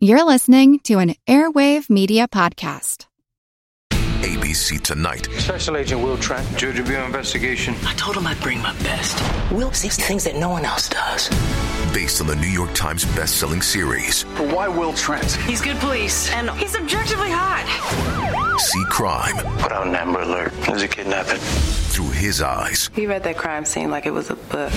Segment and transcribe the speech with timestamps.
[0.00, 3.06] You're listening to an Airwave Media Podcast.
[3.90, 5.26] ABC Tonight.
[5.38, 7.74] Special Agent Will Trent, Georgia Bureau investigation.
[7.82, 9.20] I told him I'd bring my best.
[9.50, 11.28] Will sees things that no one else does.
[11.92, 14.22] Based on the New York Times best-selling series.
[14.36, 15.32] But why Will Trent?
[15.32, 17.66] He's good police, and he's objectively hot.
[18.60, 19.34] See crime.
[19.58, 20.52] Put out an Amber Alert.
[20.60, 21.38] There's a kidnapping.
[21.40, 22.88] Through his eyes.
[22.94, 24.72] He read that crime scene like it was a book.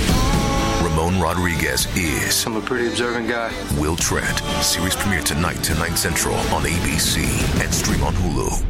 [0.84, 2.44] Ramon Rodriguez is.
[2.46, 3.52] I'm a pretty observant guy.
[3.80, 4.40] Will Trent.
[4.64, 7.22] Series premiere tonight, 10, 9 central on ABC
[7.64, 8.66] and stream on Hulu.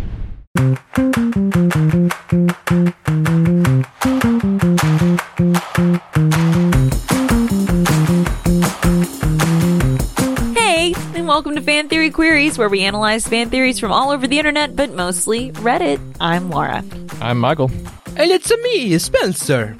[10.54, 14.28] Hey, and welcome to Fan Theory Queries, where we analyze fan theories from all over
[14.28, 16.02] the internet, but mostly Reddit.
[16.20, 16.84] I'm Laura.
[17.22, 17.72] I'm Michael.
[18.18, 19.78] And it's a me, Spencer.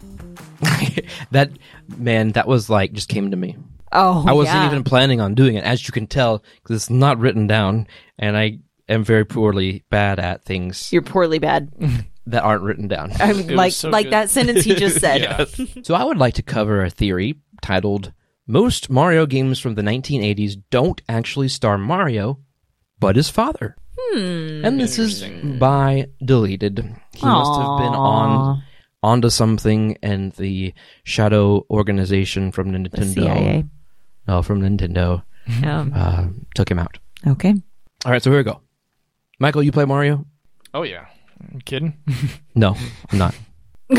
[1.32, 1.52] that
[1.98, 3.58] man, that was like just came to me.
[3.92, 4.68] Oh, I wasn't yeah.
[4.68, 7.88] even planning on doing it, as you can tell, because it's not written down,
[8.18, 11.72] and I am very poorly bad at things You're poorly bad.
[12.28, 13.12] that aren't written down.
[13.20, 14.14] I mean, was like so like good.
[14.14, 15.22] that sentence he just said.
[15.22, 15.46] Yeah.
[15.84, 18.14] so I would like to cover a theory titled
[18.48, 22.40] "Most Mario games from the 1980s don't actually star Mario,
[23.00, 24.66] but his father." Hmm.
[24.66, 25.24] And this is
[25.60, 26.80] by deleted.
[27.14, 28.64] He must have been on
[29.04, 32.92] onto something, and the shadow organization from Nintendo.
[33.00, 33.66] the CIA.
[34.28, 35.24] Oh, from Nintendo
[35.64, 37.00] Um, uh, took him out.
[37.28, 37.54] okay.
[38.06, 38.62] All right, so here we go.
[39.40, 40.26] Michael, you play Mario?
[40.74, 41.06] Oh yeah.
[41.54, 41.98] You kidding?
[42.56, 42.76] No,
[43.12, 43.36] I'm not.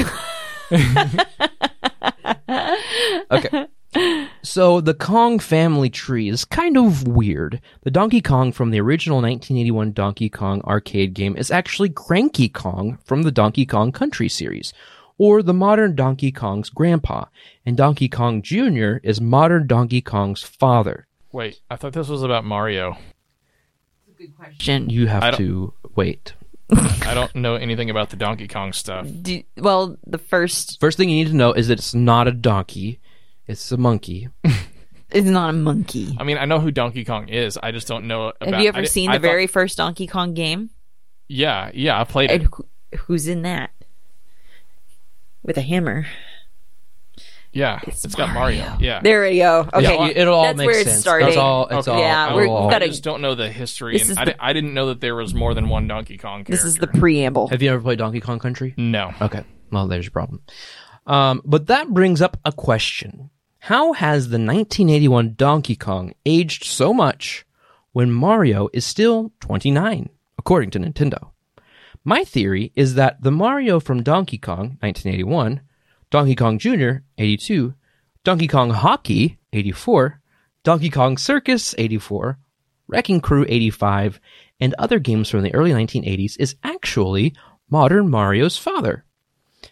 [3.31, 3.67] okay.
[4.45, 7.61] So the Kong family tree is kind of weird.
[7.83, 12.99] The Donkey Kong from the original 1981 Donkey Kong arcade game is actually Cranky Kong
[13.05, 14.73] from the Donkey Kong Country series,
[15.17, 17.27] or the modern Donkey Kong's grandpa,
[17.65, 18.97] and Donkey Kong Jr.
[19.05, 21.07] is modern Donkey Kong's father.
[21.31, 22.97] Wait, I thought this was about Mario.
[24.07, 24.91] That's a good question.
[24.91, 26.35] You have to wait.
[26.73, 29.07] I don't know anything about the Donkey Kong stuff.
[29.23, 32.33] Do, well, the first First thing you need to know is that it's not a
[32.33, 32.99] donkey,
[33.53, 34.29] it's a monkey.
[35.15, 36.17] It's not a monkey.
[36.19, 37.59] I mean, I know who Donkey Kong is.
[37.63, 38.49] I just don't know about.
[38.55, 40.71] Have you ever I seen I the thought- very first Donkey Kong game?
[41.29, 42.49] Yeah, yeah, I played And it.
[42.51, 42.65] who,
[43.01, 43.73] who's in that?
[45.43, 46.07] With a hammer.
[47.53, 48.79] Yeah, it's got Mario.
[48.81, 49.01] Yeah.
[49.03, 49.69] There we go.
[49.75, 50.89] Okay, Yeah, it'll all that's make where sense.
[50.89, 51.29] it's starting.
[51.29, 51.69] It's all.
[51.69, 51.91] It's Okay.
[51.95, 52.01] all.
[52.01, 54.01] Yeah, we're- all- we've I gotta- just don't know the history.
[54.01, 56.53] And I, the- I didn't know that there was more than one Donkey Kong character.
[56.53, 57.49] This is the preamble.
[57.49, 58.73] Have you ever played Donkey Kong Country?
[58.79, 59.13] no.
[59.21, 59.45] Okay.
[59.71, 60.41] Well, there's your problem.
[61.07, 63.29] Um, but that brings up a question.
[63.67, 67.47] How has the 1981 Donkey Kong aged so much
[67.93, 71.31] when Mario is still 29, according to Nintendo?
[72.03, 75.61] My theory is that the Mario from Donkey Kong, 1981,
[76.11, 77.73] Donkey Kong Jr., 82,
[78.25, 80.21] Donkey Kong Hockey, 84,
[80.65, 82.39] Donkey Kong Circus, 84,
[82.89, 84.19] Wrecking Crew, 85,
[84.59, 87.33] and other games from the early 1980s is actually
[87.71, 89.05] modern Mario's father.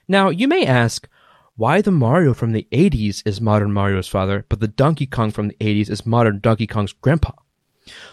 [0.06, 1.08] Now, you may ask,
[1.56, 5.48] why the Mario from the 80s is modern Mario's father, but the Donkey Kong from
[5.48, 7.32] the 80s is modern Donkey Kong's grandpa?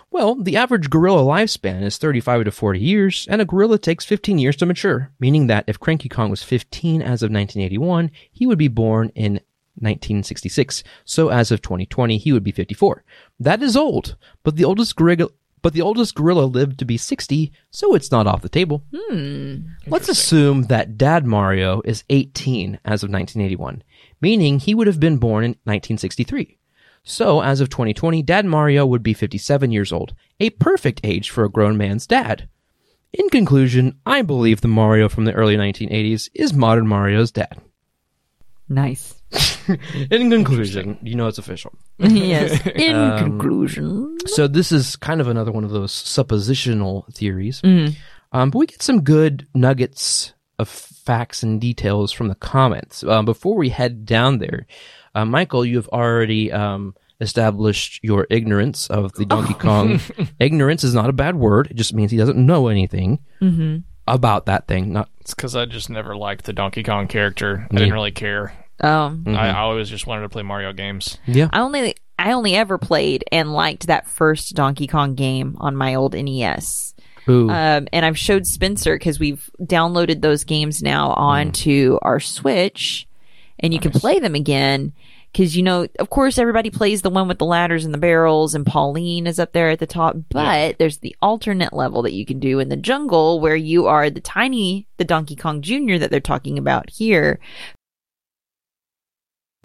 [0.09, 4.39] Well, the average gorilla lifespan is 35 to 40 years, and a gorilla takes 15
[4.39, 8.57] years to mature, meaning that if Cranky Kong was 15 as of 1981, he would
[8.57, 9.33] be born in
[9.79, 10.83] 1966.
[11.05, 13.03] So as of 2020, he would be 54.
[13.39, 15.29] That is old, but the oldest gorilla
[15.67, 18.85] but the oldest gorilla lived to be 60, so it's not off the table.
[18.95, 19.71] Hmm.
[19.85, 23.83] Let's assume that Dad Mario is 18 as of 1981,
[24.21, 26.57] meaning he would have been born in 1963.
[27.03, 31.43] So, as of 2020, Dad Mario would be 57 years old, a perfect age for
[31.43, 32.47] a grown man's dad.
[33.11, 37.59] In conclusion, I believe the Mario from the early 1980s is modern Mario's dad.
[38.69, 39.16] Nice.
[40.11, 41.73] In conclusion, you know it's official.
[41.97, 42.65] yes.
[42.75, 44.17] In Um, conclusion.
[44.27, 47.61] So this is kind of another one of those suppositional theories.
[47.61, 47.95] Mm.
[48.31, 53.03] Um, but we get some good nuggets of facts and details from the comments.
[53.03, 54.65] Um, before we head down there,
[55.15, 59.99] uh, Michael, you have already um, established your ignorance of the Donkey Kong.
[60.39, 63.77] ignorance is not a bad word; it just means he doesn't know anything Mm-hmm.
[64.07, 64.93] about that thing.
[64.93, 67.59] Not It's because I just never liked the Donkey Kong character.
[67.69, 67.79] I Yeah.
[67.79, 68.53] didn't really care.
[68.79, 71.17] Um, I, I always just wanted to play Mario games.
[71.25, 71.49] yeah.
[71.51, 75.95] I only I only ever played and liked that first Donkey Kong game on my
[75.95, 76.95] old NES.
[77.29, 77.49] Ooh.
[77.49, 83.07] Um, and I've showed Spencer because we've downloaded those games now onto our Switch,
[83.59, 84.93] and you can play them again.
[85.33, 88.55] Because you know, of course, everybody plays the one with the ladders and the barrels,
[88.55, 90.15] and Pauline is up there at the top.
[90.29, 94.09] But there's the alternate level that you can do in the jungle, where you are
[94.09, 95.97] the tiny, the Donkey Kong Jr.
[95.97, 97.39] that they're talking about here.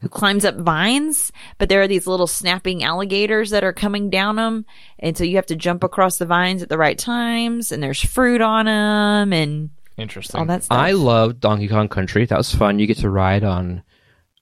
[0.02, 4.37] Who climbs up vines, but there are these little snapping alligators that are coming down
[4.37, 4.66] them.
[4.99, 8.02] And so you have to jump across the vines at the right times and there's
[8.04, 10.40] fruit on them and Interesting.
[10.40, 10.76] all that stuff.
[10.76, 12.26] I love Donkey Kong Country.
[12.26, 12.78] That was fun.
[12.81, 13.82] You get to ride on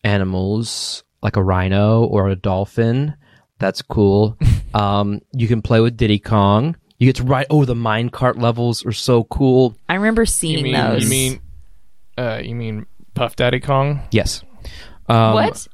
[0.03, 3.15] animals like a rhino or a dolphin.
[3.59, 4.39] That's cool.
[4.75, 6.77] um, you can play with Diddy Kong.
[6.99, 7.47] You get to ride.
[7.51, 9.77] Oh, the minecart levels are so cool.
[9.89, 11.05] I remember you seeing mean those.
[11.05, 11.41] you mean
[12.19, 14.43] uh, you mean Puff Daddy Kong, Yes.
[15.11, 15.67] Um, what?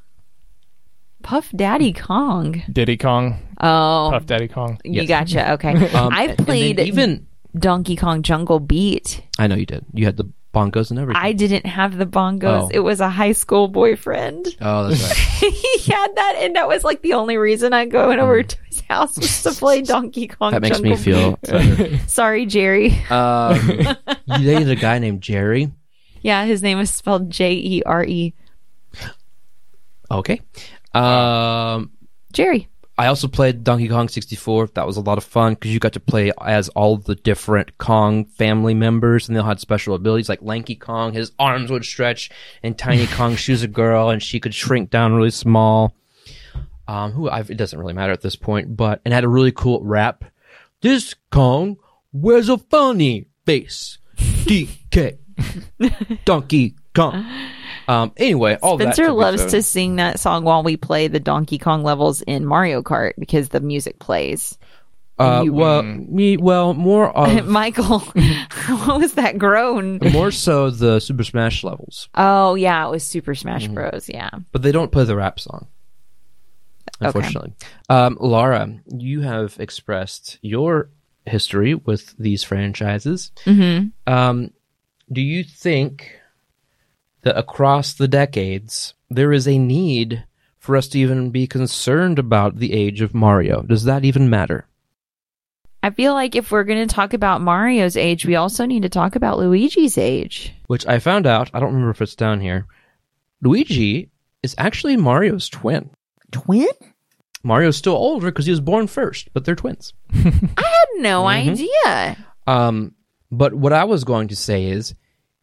[1.22, 2.62] Puff Daddy Kong.
[2.72, 4.78] Diddy Kong, Oh, Puff Daddy Kong.
[4.84, 5.08] you Yes.
[5.08, 5.52] gotcha.
[5.54, 5.90] Okay.
[5.94, 7.26] Um, I and then played even.
[7.58, 9.22] Donkey Kong Jungle Beat.
[9.38, 9.84] I know you did.
[9.94, 11.22] You had the bongos and everything.
[11.22, 12.64] I didn't have the bongos.
[12.64, 12.70] Oh.
[12.70, 14.46] It was a high school boyfriend.
[14.60, 15.02] oh, that's
[15.42, 15.52] right.
[15.52, 18.80] he had that, and that was like the only reason I going over to his
[18.82, 20.52] house was to play Donkey Kong.
[20.52, 20.54] Mm.
[20.54, 21.76] that makes me Jungle feel.
[21.88, 22.00] Beat.
[22.10, 22.90] Sorry, Jerry.
[23.08, 23.56] um,
[24.26, 25.72] you dated a guy named Jerry.
[26.20, 28.34] Yeah, his name is spelled J E R E.
[30.10, 30.40] Okay.
[30.94, 31.90] Um,
[32.32, 32.68] Jerry.
[32.98, 34.68] I also played Donkey Kong 64.
[34.68, 37.76] That was a lot of fun because you got to play as all the different
[37.76, 40.30] Kong family members, and they all had special abilities.
[40.30, 42.30] Like Lanky Kong, his arms would stretch,
[42.62, 45.94] and Tiny Kong, she was a girl, and she could shrink down really small.
[46.88, 49.52] Um, who I've, it doesn't really matter at this point, but and had a really
[49.52, 50.24] cool rap.
[50.80, 51.76] This Kong
[52.12, 53.98] wears a funny face.
[54.16, 55.18] DK
[56.24, 57.26] Donkey Kong.
[57.88, 59.50] Um, anyway, all that Spencer loves said.
[59.50, 63.50] to sing that song while we play the Donkey Kong levels in Mario Kart because
[63.50, 64.58] the music plays.
[65.18, 68.00] Uh, You- well, me, well, more of Michael,
[68.84, 69.98] what was that groan?
[70.12, 73.74] more so the Super Smash levels, Oh yeah, it was Super Smash Mm-hmm.
[73.74, 74.10] Bros.
[74.12, 74.30] Yeah.
[74.52, 75.68] but they don't play the rap song.
[77.00, 77.52] Unfortunately,
[77.90, 80.90] um, Laura, you have expressed your
[81.26, 83.32] history with these franchises.
[83.44, 83.88] Mm-hmm.
[84.12, 84.50] Um,
[85.12, 86.10] do you think
[87.26, 90.24] that across the decades there is a need
[90.58, 93.62] for us to even be concerned about the age of Mario?
[93.62, 94.66] Does that even matter?
[95.82, 98.88] I feel like if we're going to talk about Mario's age, we also need to
[98.88, 100.52] talk about Luigi's age.
[100.66, 101.50] Which I found out.
[101.54, 102.66] I don't remember if it's down here.
[103.42, 104.10] Luigi
[104.42, 105.90] is actually Mario's twin.
[106.32, 106.66] Twin?
[107.44, 109.92] Mario's still older because he was born first, but they're twins.
[110.14, 111.50] I had no Mm-hmm.
[111.50, 112.16] idea.
[112.48, 112.94] Um,
[113.30, 114.94] but what I was going to say is,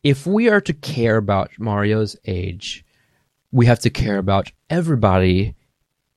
[0.03, 2.83] if we are to care about Mario's age,
[3.51, 5.55] we have to care about everybody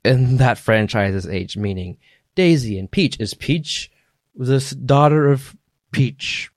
[0.04, 1.56] in that franchise's age.
[1.56, 1.98] Meaning
[2.34, 3.18] Daisy and Peach.
[3.20, 3.90] Is Peach
[4.34, 5.56] this daughter of
[5.92, 6.50] Peach?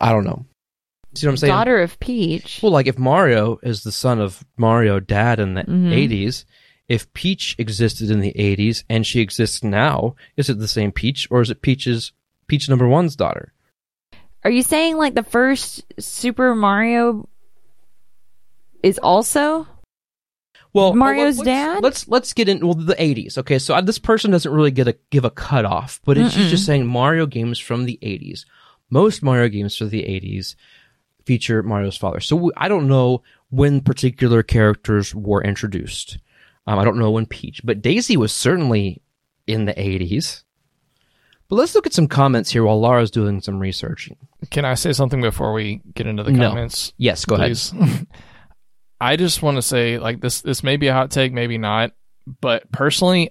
[0.00, 0.46] I don't know.
[1.14, 1.52] See what I'm saying?
[1.52, 2.60] Daughter of Peach.
[2.62, 5.92] Well, like if Mario is the son of Mario dad in the Mhm.
[5.92, 6.44] 80s,
[6.88, 11.28] if Peach existed in the 80s and she exists now, is it the same Peach
[11.30, 12.12] or is it Peach's
[12.48, 13.53] Peach number one's daughter?
[14.44, 17.28] Are you saying like the first Super Mario
[18.82, 19.66] is also?
[20.74, 21.82] Well, Mario's let's, dad?
[21.82, 22.66] Let's let's get in.
[22.66, 23.38] Well, the 80s.
[23.38, 26.50] Okay, so uh, this person doesn't really get a give a cutoff, but it's she's
[26.50, 28.44] just saying Mario games from the 80s.
[28.90, 30.56] Most Mario games from the 80s
[31.24, 32.20] feature Mario's father.
[32.20, 36.18] So we, I don't know when particular characters were introduced.
[36.66, 39.00] Um, I don't know when Peach, but Daisy was certainly
[39.46, 40.42] in the 80s.
[41.48, 44.16] But let's look at some comments here while Laura's doing some researching.
[44.50, 46.48] Can I say something before we get into the No.
[46.48, 46.92] comments?
[46.96, 47.56] Yes, go ahead.
[49.00, 50.40] I just want to say, like this.
[50.40, 51.92] This may be a hot take, maybe not.
[52.40, 53.30] But personally,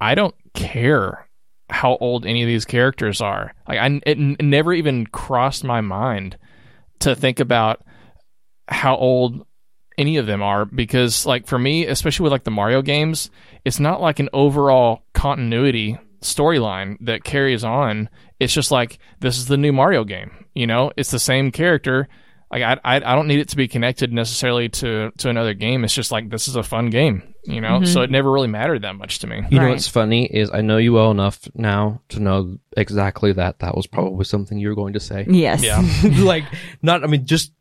[0.00, 1.26] I don't care
[1.70, 3.54] how old any of these characters are.
[3.66, 6.36] Like, I it n- never even crossed my mind
[7.00, 7.82] to think about
[8.68, 9.46] how old
[9.96, 13.30] any of them are because, like, for me, especially with like the Mario games,
[13.64, 18.08] it's not like an overall continuity storyline that carries on.
[18.38, 20.46] It's just like this is the new Mario game.
[20.54, 22.08] You know, it's the same character.
[22.50, 25.84] Like I, I, I don't need it to be connected necessarily to to another game.
[25.84, 27.34] It's just like this is a fun game.
[27.44, 28.04] You know, so mm-hmm.
[28.04, 29.42] it never really mattered that much to me.
[29.50, 33.60] You know what's funny is I know you well enough now to know exactly that
[33.60, 35.26] that was probably something you were going to say.
[35.28, 35.62] Yes.
[35.62, 35.80] Yeah.
[36.18, 36.44] like
[36.82, 37.52] not I mean just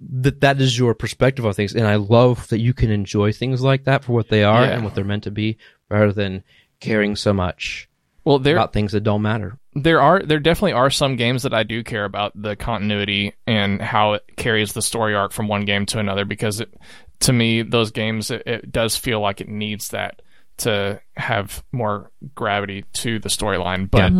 [0.00, 3.62] that that is your perspective on things and I love that you can enjoy things
[3.62, 4.70] like that for what they are Yeah.
[4.70, 6.44] and what they're meant to be rather than
[6.80, 7.87] caring so much
[8.28, 9.58] Well, there about things that don't matter.
[9.74, 13.80] there are there definitely are some games that I do care about the continuity and
[13.80, 16.72] how it carries the story arc from one game to another because it,
[17.20, 20.20] to me those games it, it does feel like it needs that
[20.58, 23.90] to have more gravity to the storyline.
[23.90, 24.12] But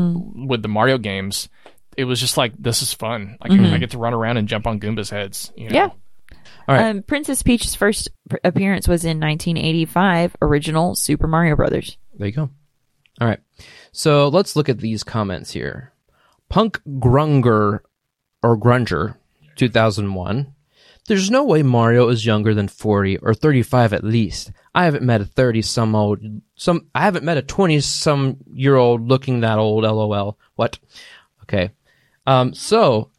[0.48, 1.48] with the Mario games,
[1.96, 3.36] it was just like this is fun.
[3.42, 5.52] Like I get to run around and jump on Goomba's heads.
[5.56, 5.74] You know?
[5.74, 5.90] Yeah.
[6.68, 6.90] All right.
[6.90, 8.08] Um, Princess Peach's first
[8.44, 11.98] appearance was in 1985, original Super Mario Brothers.
[12.16, 12.50] There you go.
[13.20, 13.40] All right.
[13.92, 15.92] So let's look at these comments here.
[16.48, 17.80] Punk Grunger
[18.42, 19.16] or Grunger
[19.56, 20.54] 2001
[21.08, 24.52] There's no way Mario is younger than 40 or 35 at least.
[24.74, 26.20] I haven't met a 30 some old
[26.54, 30.38] some I haven't met a 20 some year old looking that old lol.
[30.54, 30.78] What?
[31.42, 31.70] Okay.
[32.26, 33.10] Um so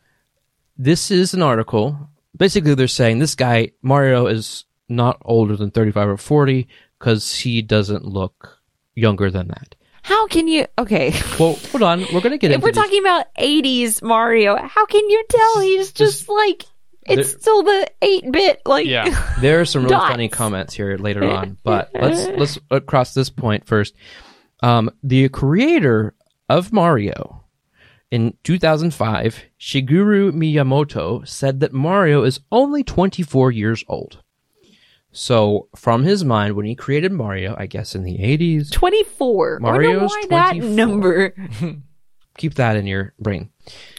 [0.77, 2.09] this is an article.
[2.35, 6.67] Basically they're saying this guy Mario is not older than 35 or 40
[6.99, 8.59] cuz he doesn't look
[8.95, 9.75] younger than that.
[10.09, 10.65] How can you?
[10.77, 11.99] Okay, Well, hold on.
[12.11, 15.07] We're going to get into if into we're these- talking about '80s Mario, how can
[15.07, 16.65] you tell he's just like
[17.07, 18.61] it's There- still the eight bit?
[18.65, 19.05] Like, Yeah.
[19.41, 20.09] There are some really Dots.
[20.09, 22.27] funny comments here later on, but let's
[22.71, 23.93] let's cross this point first.
[24.63, 26.15] Um, the creator
[26.49, 27.43] of Mario
[28.11, 34.23] in 2005, Shigeru Miyamoto, said that Mario is only 24 years old.
[35.11, 39.59] So, from his mind, when he created Mario, I guess in the 80s, 24.
[39.59, 40.75] Mario's why that 24.
[40.75, 41.35] number.
[42.37, 43.49] keep that in your brain.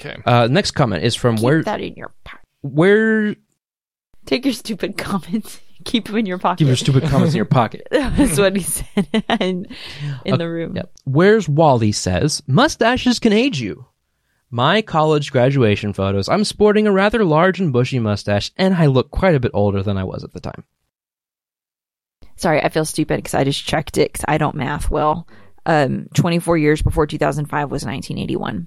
[0.00, 0.16] Okay.
[0.24, 2.46] Uh, next comment is from Keep where that in your pocket.
[2.62, 3.34] where
[4.26, 5.60] Take your stupid comments.
[5.86, 6.58] Keep them in your pocket.
[6.58, 7.88] keep your stupid comments in your pocket.
[7.90, 9.08] That's what he said
[9.40, 9.66] in,
[10.26, 10.76] in the room.
[10.76, 10.92] Yep.
[11.04, 13.86] Where's Wally says, mustaches can age you.
[14.50, 19.10] My college graduation photos, I'm sporting a rather large and bushy mustache, and I look
[19.10, 20.64] quite a bit older than I was at the time.
[22.40, 25.28] Sorry, I feel stupid because I just checked it because I don't math well.
[25.66, 28.66] Um, 24 years before 2005 was 1981.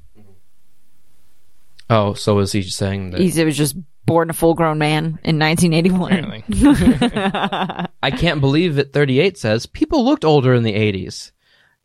[1.90, 3.20] Oh, so is he saying that?
[3.20, 3.76] He's, it was just
[4.06, 6.14] born a full grown man in 1981.
[6.14, 7.88] Apparently.
[8.04, 11.32] I can't believe it 38 says, people looked older in the 80s.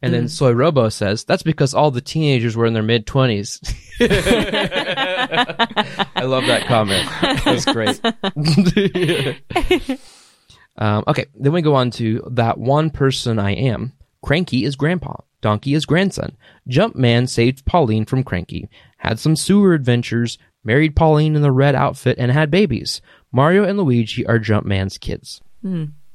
[0.03, 3.75] And then Soy Robo says, that's because all the teenagers were in their mid 20s.
[6.15, 7.09] I love that comment.
[7.45, 7.99] That's great.
[10.79, 13.93] Um, okay, then we go on to that one person I am.
[14.23, 15.17] Cranky is grandpa.
[15.41, 16.37] Donkey is grandson.
[16.69, 22.17] Jumpman saved Pauline from Cranky, had some sewer adventures, married Pauline in the red outfit,
[22.19, 23.01] and had babies.
[23.31, 25.41] Mario and Luigi are Jumpman's kids.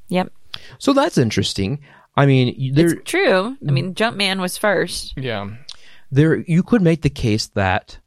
[0.10, 0.32] yep.
[0.78, 1.80] So that's interesting.
[2.18, 3.58] I mean, there, It's true.
[3.68, 5.14] I mean, Jumpman was first.
[5.18, 5.50] yeah.
[6.12, 7.98] there, you could make the case that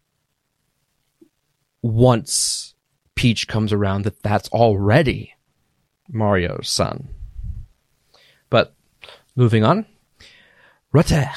[1.82, 2.74] once
[3.14, 5.32] Peach comes around, that that's already
[6.08, 7.08] Mario's son.
[8.50, 8.74] But
[9.34, 9.86] moving on,
[10.92, 11.28] Rate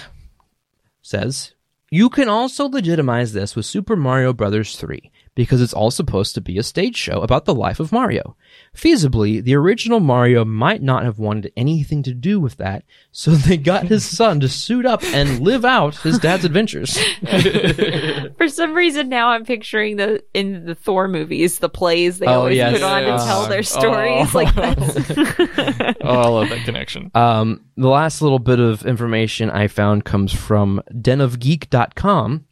[1.01, 1.53] says
[1.89, 4.75] you can also legitimize this with Super Mario Bros.
[4.75, 8.36] 3 because it's all supposed to be a stage show about the life of Mario.
[8.75, 13.55] Feasibly, the original Mario might not have wanted anything to do with that, so they
[13.55, 16.98] got his son to suit up and live out his dad's adventures.
[18.38, 22.39] For some reason, now I'm picturing the in the Thor movies, the plays they Oh,
[22.39, 22.74] always yes.
[22.74, 23.25] put on to Yes.
[23.25, 23.62] tell their Oh.
[23.62, 24.36] stories.
[24.36, 25.10] Like that's
[26.01, 27.12] Oh, I love that connection.
[27.15, 32.43] Um, the last little bit of information I found comes from denofgeek.com.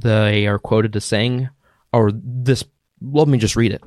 [0.00, 1.48] They are quoted as saying,
[1.92, 2.64] or this,
[3.00, 3.82] let me just read it.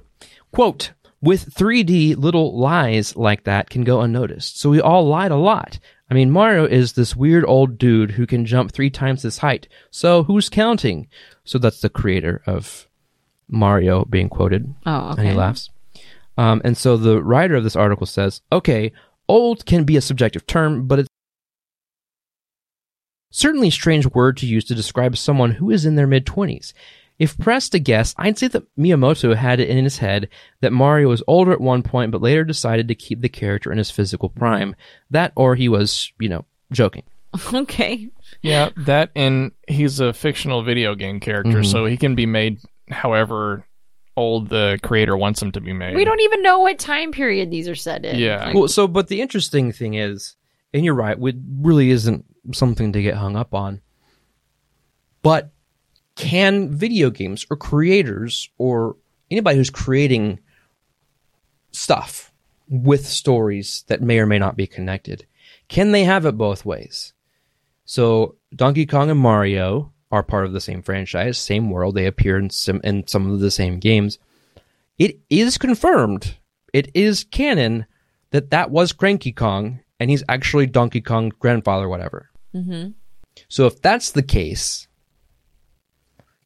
[0.52, 0.92] Quote,
[1.22, 4.60] with 3D, little lies like that can go unnoticed.
[4.60, 5.80] So we all lied a lot.
[6.10, 9.68] I mean, Mario is this weird old dude who can jump three times his height.
[9.92, 11.08] So who's counting?
[11.44, 12.88] So that's the creator of
[13.48, 14.74] Mario being quoted.
[14.86, 15.22] oh, okay.
[15.22, 15.70] And he laughs.
[16.38, 18.92] Um, and so the writer of this article says, okay,
[19.30, 21.10] old can be a subjective term, but it's
[23.32, 26.74] certainly a strange word to use to describe someone who is in their mid 20s.
[27.22, 30.28] If pressed to guess, I'd say that Miyamoto had it in his head
[30.62, 33.78] that Mario was older at one point, but later decided to keep the character in
[33.78, 34.76] his physical prime.
[35.12, 37.04] That, or he was, you know, joking.
[37.54, 38.10] Okay.
[38.42, 41.64] Yeah, that and he's a fictional video game character, Mm-hmm.
[41.72, 42.60] so he can be made
[42.90, 43.66] however
[44.18, 45.96] old the creator wants him to be made.
[45.96, 48.18] We don't even know what time period these are set in.
[48.18, 48.46] Yeah.
[48.48, 50.36] Like, Well, so, but the interesting thing is,
[50.74, 53.80] and you're right, it really isn't something to get hung up on.
[55.22, 55.52] But
[56.22, 58.96] can video games or creators or
[59.32, 60.40] anybody who's creating
[61.72, 62.32] stuff
[62.70, 65.26] with stories that may or may not be connected,
[65.68, 67.14] can they have it both ways?
[67.86, 71.96] So Donkey Kong and Mario are part of the same franchise, same world.
[71.96, 74.20] They appear in some in some of the same games.
[75.00, 76.38] It is confirmed.
[76.72, 77.86] It is canon
[78.30, 82.30] that that was Cranky Kong, and he's actually Donkey Kong's grandfather, whatever.
[82.54, 82.92] Mm-hmm.
[83.50, 84.88] So if that's the case,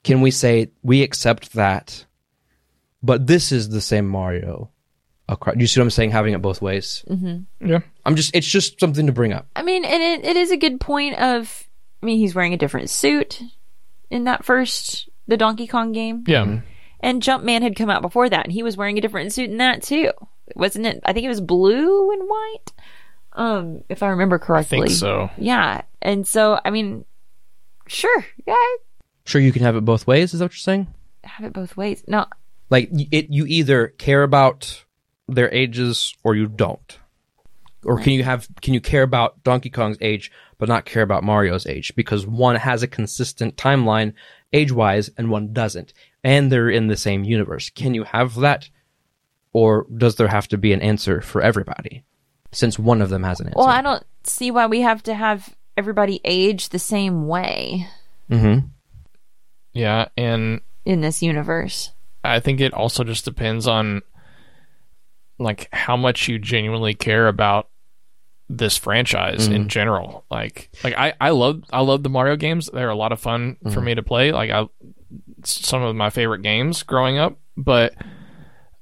[0.06, 2.06] can we say we accept that?
[3.04, 4.70] But this is the same Mario.
[5.28, 6.12] across- you see what I'm saying?
[6.12, 7.04] Having it both ways.
[7.60, 7.80] Yeah.
[8.06, 8.34] I'm just.
[8.36, 9.48] It's just something to bring up.
[9.56, 11.68] I mean, and it, it is a good point of.
[12.02, 13.42] I mean, he's wearing a different suit
[14.12, 16.60] in that first the Donkey Kong game, Yeah.
[17.00, 19.58] and Jumpman had come out before that, and he was wearing a different suit in
[19.58, 20.12] that too,
[20.56, 21.00] wasn't it?
[21.04, 22.74] I think it was blue and white,
[23.34, 24.78] um, if I remember correctly.
[24.78, 24.96] I correctly.
[24.96, 25.30] think so.
[25.40, 27.06] Yeah, and so I mean,
[27.88, 28.78] sure, yeah, I
[29.26, 30.34] Sure, you can have it both ways.
[30.34, 30.88] Is that what you're saying?
[31.24, 32.04] have it both ways.
[32.08, 32.26] No,
[32.70, 34.84] Like it, you either care about
[35.28, 37.00] their ages or you don't.
[37.84, 41.24] Or can you have can you care about Donkey Kong's age but not care about
[41.24, 44.14] Mario's age because one has a consistent timeline
[44.54, 47.70] age-wise and one doesn't and they're in the same universe.
[47.72, 48.70] Can you have that
[49.54, 52.04] or does there have to be an answer for everybody
[52.52, 53.58] since one of them has an answer?
[53.58, 57.88] Well, I don't see why we have to have everybody age the same way
[58.32, 58.70] Mhm.
[59.76, 61.92] Yeah, and in this universe.
[62.24, 64.02] I think it also just depends on
[65.38, 67.70] like how much you genuinely care about
[68.50, 69.68] this franchise in mm-hmm.
[69.68, 70.26] general.
[70.32, 72.70] Like like I I love I love the Mario games.
[72.72, 73.84] They're a lot of fun for mm-hmm.
[73.84, 74.32] me to play.
[74.32, 74.66] Like I
[75.44, 77.94] some of my favorite games growing up, but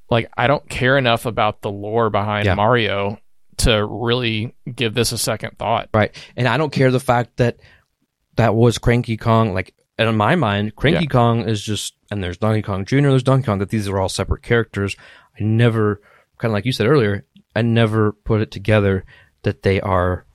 [0.09, 2.55] like I don't care enough about the lore behind Yeah.
[2.55, 3.19] Mario
[3.57, 5.89] to really give this a second thought.
[5.93, 6.15] Right.
[6.35, 7.57] And I don't care the fact that
[8.35, 9.53] that was Cranky Kong.
[9.53, 11.09] Like, and in my mind, Cranky Yeah.
[11.09, 14.09] Kong is just, and there's Donkey Kong Jr., there's Donkey Kong, that these are all
[14.09, 14.95] separate characters.
[15.39, 16.01] I never,
[16.37, 19.05] kind of like you said earlier, I never put it together
[19.43, 20.25] that they are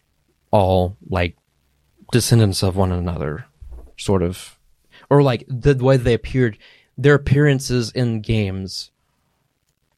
[0.50, 1.36] all like
[2.12, 3.46] descendants of one another,
[3.96, 4.58] sort of.
[5.10, 6.58] Or like the way they appeared,
[6.96, 8.90] their appearances in games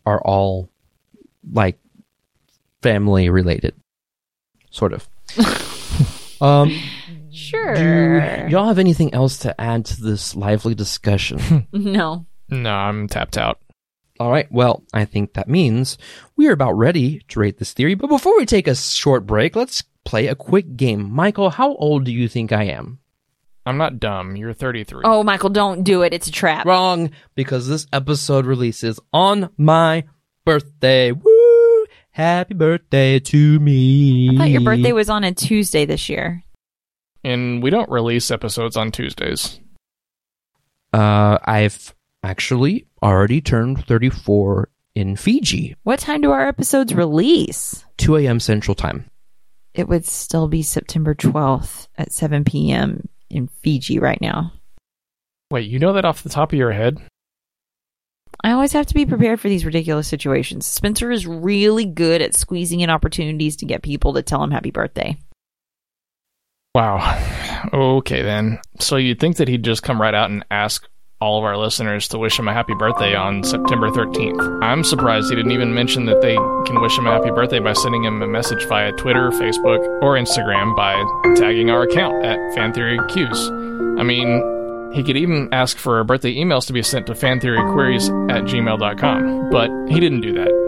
[0.07, 0.71] are all
[1.53, 1.79] like
[2.83, 3.75] family related,
[4.71, 5.09] sort of.
[6.41, 6.79] um,
[7.51, 7.75] Sure.
[7.75, 11.67] do y'all have anything else to add to this lively discussion?
[11.73, 12.27] No.
[12.49, 13.59] No, I'm tapped out.
[14.19, 14.47] All right.
[14.51, 15.97] Well, I think that means
[16.37, 17.95] we are about ready to rate this theory.
[17.95, 21.11] But before we take a short break, let's play a quick game.
[21.11, 22.99] Michael, how old do you think I am?
[23.65, 24.37] I'm not dumb.
[24.37, 25.03] You're 33.
[25.05, 26.13] Oh, Michael, don't do it.
[26.13, 26.67] It's a trap.
[26.67, 30.05] Wrong, because this episode releases on my
[30.45, 31.13] birthday.
[31.13, 31.87] Woo!
[32.11, 34.31] Happy birthday to me.
[34.35, 36.43] I thought your birthday was on a Tuesday this year.
[37.23, 39.61] And we don't release episodes on Tuesdays.
[40.93, 45.77] Uh, I've actually already turned 34 in Fiji.
[45.83, 47.85] What time do our episodes release?
[47.99, 48.41] 2 a.m.
[48.41, 49.11] Central Time.
[49.75, 53.09] It would still be September 12th at 7 p.m.
[53.29, 54.53] in Fiji right now.
[55.51, 57.01] Wait, you know that off the top of your head?
[58.43, 60.67] I always have to be prepared for these ridiculous situations.
[60.67, 64.71] Spencer is really good at squeezing in opportunities to get people to tell him happy
[64.71, 65.17] birthday.
[66.75, 67.69] Wow.
[67.73, 68.61] Okay, then.
[68.79, 70.87] So you'd think that he'd just come right out and ask
[71.21, 74.63] all of our listeners to wish him a happy birthday on September 13th.
[74.63, 77.75] I'm surprised he didn't even mention that they can wish him a happy birthday by
[77.75, 80.95] sending him a message via Twitter, Facebook, or Instagram by
[81.35, 84.01] tagging our account at FanTheoryQs.
[84.01, 88.45] I mean, he could even ask for birthday emails to be sent to fantheoryqueries at
[88.45, 90.60] gmail.com, but he didn't do that.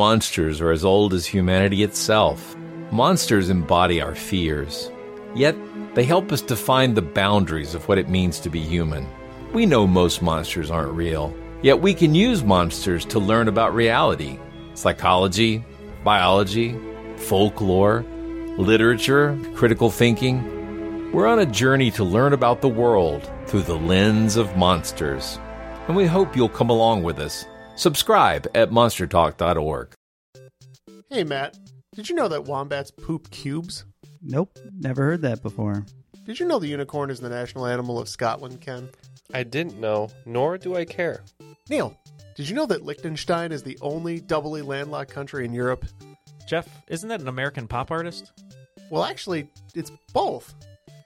[0.00, 2.56] Monsters are as old as humanity itself.
[2.90, 4.90] Monsters embody our fears.
[5.34, 5.54] Yet,
[5.94, 9.06] they help us define the boundaries of what it means to be human.
[9.52, 14.38] We know most monsters aren't real, yet we can use monsters to learn about reality,
[14.72, 15.62] psychology,
[16.02, 16.80] biology,
[17.16, 18.02] folklore,
[18.56, 21.12] literature, critical thinking.
[21.12, 25.38] We're on a journey to learn about the world through the lens of monsters,
[25.88, 27.44] and we hope you'll come along with us.
[27.80, 29.94] Subscribe at monstertalk.org.
[31.08, 31.56] Hey, Matt.
[31.94, 33.86] Did you know that wombats poop cubes?
[34.20, 35.86] Nope, never heard that before.
[36.26, 38.90] Did you know the unicorn is the national animal of Scotland, Ken?
[39.32, 41.24] I didn't know, nor do I care.
[41.70, 41.98] Neil,
[42.36, 45.86] did you know that Liechtenstein is the only doubly landlocked country in Europe?
[46.46, 48.30] Jeff, isn't that an American pop artist?
[48.90, 50.54] Well, actually, it's both.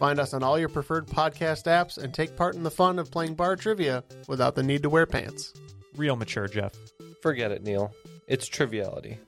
[0.00, 3.10] Find us on all your preferred podcast apps and take part in the fun of
[3.10, 5.52] playing bar trivia without the need to wear pants.
[5.94, 6.72] Real mature, Jeff.
[7.20, 7.92] Forget it, Neil.
[8.26, 9.18] It's Triviality.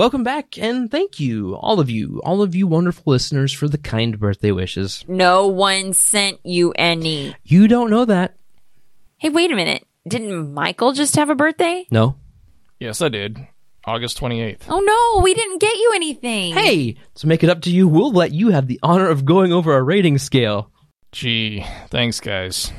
[0.00, 3.76] Welcome back, and thank you, all of you, all of you wonderful listeners, for the
[3.76, 5.04] kind birthday wishes.
[5.06, 7.36] No one sent you any.
[7.44, 8.34] You don't know that.
[9.18, 9.86] Hey, wait a minute.
[10.08, 11.86] Didn't Michael just have a birthday?
[11.90, 12.16] No.
[12.78, 13.46] Yes, I did.
[13.84, 14.62] August 28th.
[14.70, 16.54] Oh no, we didn't get you anything.
[16.54, 19.52] Hey, to make it up to you, we'll let you have the honor of going
[19.52, 20.70] over our rating scale.
[21.12, 22.72] Gee, thanks, guys.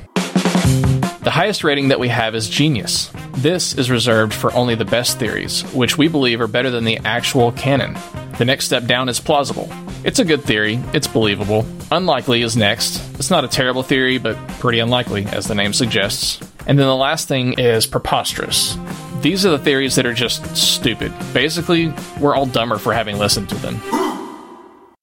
[1.22, 3.08] The highest rating that we have is Genius.
[3.34, 6.98] This is reserved for only the best theories, which we believe are better than the
[7.04, 7.96] actual canon.
[8.38, 9.70] The next step down is plausible.
[10.02, 11.64] It's a good theory, it's believable.
[11.92, 13.00] Unlikely is next.
[13.20, 16.40] It's not a terrible theory, but pretty unlikely, as the name suggests.
[16.66, 18.76] And then the last thing is preposterous.
[19.20, 21.12] These are the theories that are just stupid.
[21.32, 23.80] Basically, we're all dumber for having listened to them.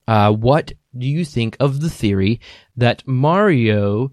[0.05, 2.41] Uh, what do you think of the theory
[2.75, 4.11] that Mario,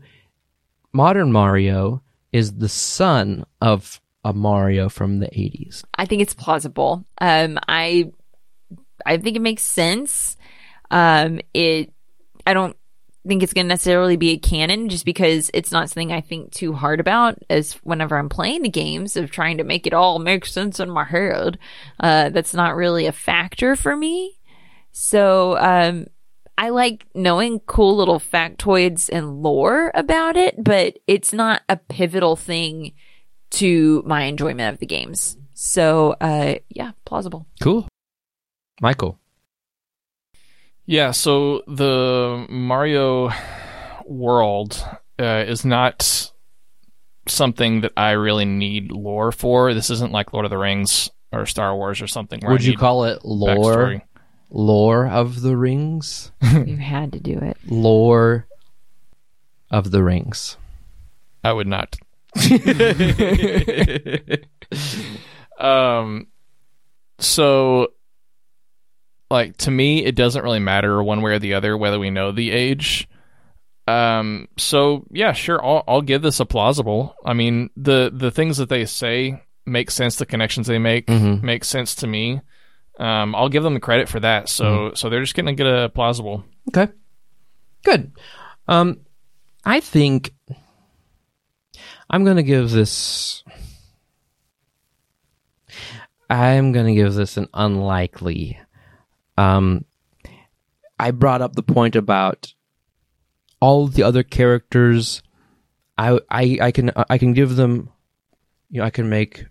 [0.97, 5.85] modern Mario, is the son of a Mario from the 80s?
[5.95, 7.05] I think it's plausible.
[7.21, 8.11] Um, I,
[9.05, 10.37] I think it makes sense.
[10.91, 11.93] Um, it,
[12.47, 12.77] I don't
[13.29, 16.53] think it's going to necessarily be a canon just because it's not something I think
[16.53, 20.19] too hard about as whenever I'm playing the games of trying to make it all
[20.19, 21.59] make sense in my head.
[22.01, 24.39] Uh, that's not really a factor for me.
[24.93, 26.07] So, um,
[26.59, 32.35] I like knowing cool little factoids and lore about it, but it's not a pivotal
[32.37, 32.92] thing
[33.51, 35.37] to my enjoyment of the games.
[35.55, 37.47] So, uh, yeah, plausible.
[37.61, 37.88] Cool.
[38.81, 39.19] Michael.
[40.87, 43.31] Yeah, so the Mario
[44.05, 44.83] world
[45.19, 46.31] uh, is not
[47.29, 49.75] something that I really need lore for.
[49.75, 52.40] This isn't like Lord of the Rings or Star Wars or something.
[52.40, 53.77] where I Would you call it lore?
[53.77, 54.03] backstory.
[54.51, 56.33] Lore of the Rings?
[56.43, 57.57] you had to do it.
[57.67, 58.47] lore
[59.71, 60.57] of the Rings.
[61.45, 61.97] I would not.
[65.59, 66.27] um,
[67.19, 67.89] so,
[69.31, 72.33] like to me, it doesn't really matter one way or the other whether we know
[72.33, 73.09] the age.
[73.89, 77.15] Um, so yeah, sure, I'll I'll give this a plausible.
[77.25, 80.17] I mean, the the things that they say make sense.
[80.17, 81.43] The connections they make Mhm.
[81.43, 82.41] make sense to me.
[82.99, 84.49] Um, I'll give them the credit for that.
[84.49, 86.45] So so they're just gonna get a plausible.
[86.69, 86.93] Okay.
[87.85, 88.13] Good.
[88.69, 89.01] Um,
[89.65, 90.33] I think
[92.09, 93.43] I'm going to give this.
[96.29, 98.59] I'm going to give this an unlikely.
[99.37, 99.85] Um,
[100.99, 102.53] I brought up the point about
[103.61, 105.23] all the other characters.
[105.99, 107.91] I I I can I can give them,
[108.71, 109.47] you know, I can make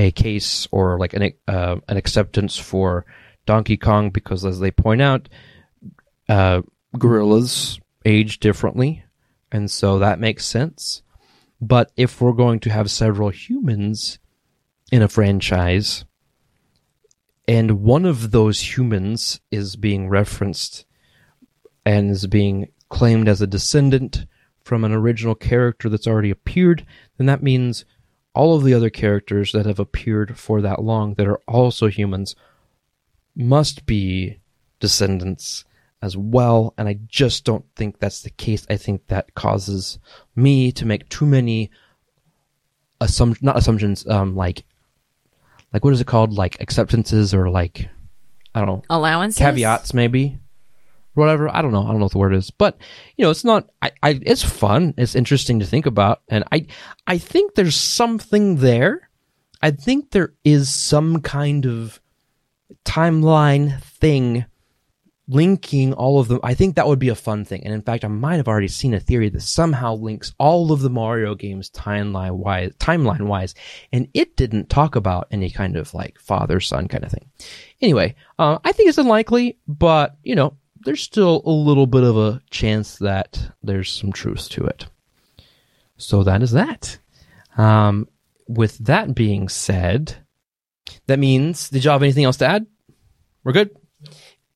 [0.00, 3.04] a case or like an uh, an acceptance for
[3.44, 5.28] Donkey Kong because, as they point out,
[6.28, 6.62] uh,
[6.98, 9.04] gorillas age differently,
[9.52, 11.02] and so that makes sense.
[11.60, 14.18] But if we're going to have several humans
[14.90, 16.06] in a franchise,
[17.46, 20.86] and one of those humans is being referenced
[21.84, 24.24] and is being claimed as a descendant
[24.64, 26.86] from an original character that's already appeared,
[27.18, 27.84] then that means
[28.34, 32.36] all of the other characters that have appeared for that long that are also humans
[33.34, 34.38] must be
[34.78, 35.64] descendants
[36.02, 36.74] as well.
[36.78, 38.66] And I just don't think that's the case.
[38.70, 39.98] I think that causes
[40.36, 41.70] me to make too many
[43.00, 44.64] assumptions, not assumptions, um, like,
[45.72, 46.32] like what is it called?
[46.32, 47.88] Like acceptances or like,
[48.54, 49.38] I don't know, Allowances?
[49.38, 50.38] caveats maybe
[51.14, 51.54] whatever.
[51.54, 51.82] I don't know.
[51.82, 52.78] I don't know what the word is but
[53.16, 54.94] you know it's not I, I it's fun.
[54.96, 56.22] It's interesting to think about.
[56.28, 56.66] And i
[57.06, 59.08] i think there's something there.
[59.62, 62.00] I think there is some kind of
[62.84, 64.46] timeline thing
[65.28, 66.40] linking all of them.
[66.42, 67.62] I think that would be a fun thing.
[67.64, 70.80] And in fact i might have already seen a theory that somehow links all of
[70.80, 73.54] the mario games timeline wise timeline wise.
[73.92, 77.30] And it didn't talk about any kind of like father son kind of thing.
[77.80, 82.16] Anyway uh, i think it's unlikely but you know there's still a little bit of
[82.16, 84.86] a chance that there's some truth to it.
[85.96, 86.98] So that is that.
[87.56, 88.08] Um,
[88.48, 90.16] with that being said,
[91.06, 92.66] that means, did y'all have anything else to add?
[93.44, 93.76] We're good?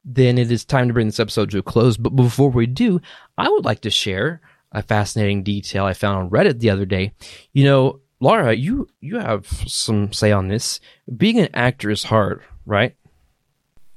[0.04, 1.96] Then it is time to bring this episode to a close.
[1.96, 3.00] But before we do,
[3.38, 4.40] I would like to share
[4.72, 7.12] a fascinating detail I found on Reddit the other day.
[7.52, 10.80] You know, Laura, you, you have some say on this.
[11.14, 12.96] Being an actor is hard, right?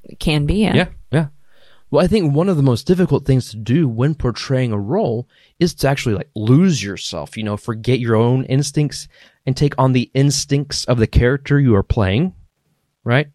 [0.03, 0.75] It can be, yeah.
[0.75, 1.27] Yeah, yeah.
[1.89, 5.29] Well, I think one of the most difficult things to do when portraying a role
[5.57, 9.07] is to actually like lose yourself, you know, forget your own instincts
[9.45, 12.33] and take on the instincts of the character you are playing,
[13.05, 13.27] right?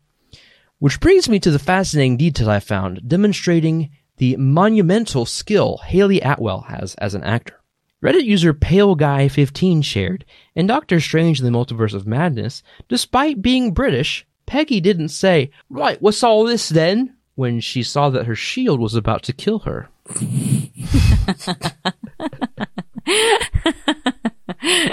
[0.80, 6.62] Which brings me to the fascinating detail I found demonstrating the monumental skill Hayley Atwell
[6.68, 7.58] has as an actor.
[8.04, 14.26] Reddit user PaleGuy15 shared, in Doctor Strange in the Multiverse of Madness, despite being British,
[14.44, 17.16] Peggy didn't say, Right, what's all this then?
[17.34, 19.88] When she saw that her shield was about to kill her.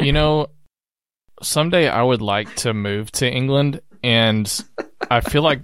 [0.02, 0.48] you know,
[1.42, 4.64] someday I would like to move to England and
[5.10, 5.62] I feel like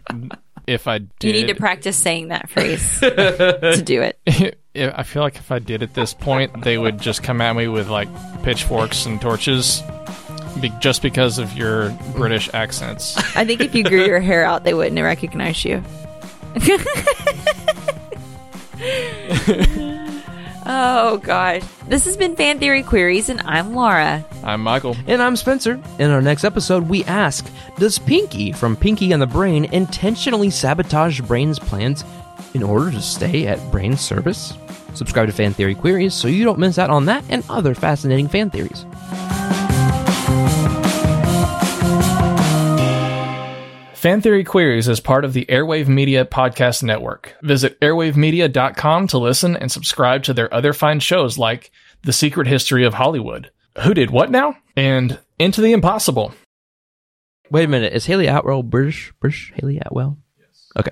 [0.68, 4.20] if I did, You need to practice saying that phrase to do it.
[4.76, 7.68] I feel like if I did at this point, they would just come at me
[7.68, 8.10] with like
[8.44, 9.82] pitchforks and torches,
[10.60, 13.16] be- just because of your British accents.
[13.38, 15.82] I think if you grew your hair out, they wouldn't recognize you.
[20.66, 21.64] oh gosh.
[21.88, 24.26] This has been Fan Theory Queries, and I'm Laura.
[24.44, 24.96] I'm Michael.
[25.08, 25.82] And I'm Spencer.
[26.00, 27.46] In our next episode, we ask
[27.78, 32.04] Does Pinky from Pinky and the Brain intentionally sabotage Brain's plans
[32.54, 34.54] in order to stay at Brain's service?
[34.94, 38.30] Subscribe to Fan Theory Queries so you don't miss out on that and other fascinating
[38.30, 38.86] fan theories.
[44.06, 47.34] Fan Theory Queries is part of the Airwave Media Podcast Network.
[47.42, 51.72] Visit airwavemedia.com to listen and subscribe to their other fine shows like
[52.04, 53.50] The Secret History of Hollywood,
[53.82, 54.58] Who Did What Now?
[54.78, 56.36] and Into the Impossible.
[57.50, 57.94] Wait a minute.
[57.94, 59.12] Is Hayley Atwell British?
[59.20, 60.20] British Hayley Atwell?
[60.38, 60.70] Yes.
[60.78, 60.92] Okay.